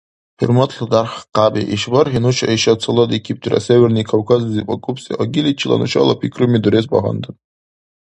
ХӀурматла 0.39 0.85
дархкьяби! 0.91 1.61
ИшбархӀи 1.75 2.19
нуша 2.23 2.45
иша 2.55 2.73
цаладикибтира 2.81 3.57
Северный 3.67 4.07
Кавказлизиб 4.11 4.67
акӀубси 4.75 5.11
агиличила 5.23 5.75
нушала 5.81 6.13
пикруми 6.21 6.59
дурес 6.63 6.85
багьандан. 6.93 7.35